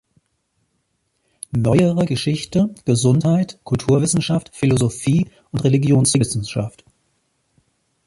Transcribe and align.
Neuere 1.55 2.05
Geschichte, 2.07 2.73
Gesundheit, 2.85 3.59
Kulturwissenschaft, 3.63 4.49
Philosophie 4.55 5.29
und 5.51 5.63
Religionswissenschaft. 5.63 6.83